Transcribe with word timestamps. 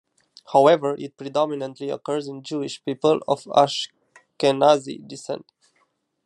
However, 0.51 0.95
it 0.97 1.15
predominantly 1.15 1.91
occurs 1.91 2.27
in 2.27 2.41
Jewish 2.41 2.83
people 2.83 3.19
of 3.27 3.43
Ashkenazi 3.43 5.07
descent. 5.07 5.45